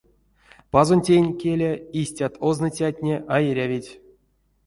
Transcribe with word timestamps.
Пазонтень, 0.73 1.29
келя, 1.41 1.73
истят 2.01 2.33
озныцятне 2.47 3.15
а 3.33 3.35
эрявить. 3.49 3.91